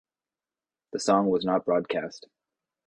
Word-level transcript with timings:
The 0.93 0.99
song 0.99 1.27
was 1.29 1.45
not 1.45 1.63
broadcast. 1.63 2.25